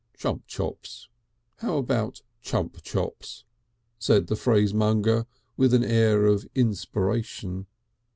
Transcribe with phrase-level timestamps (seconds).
[0.17, 1.09] "Chump chops!
[1.57, 3.43] How about chump chops?"
[3.99, 5.27] said the phrasemonger
[5.57, 7.67] with an air of inspiration.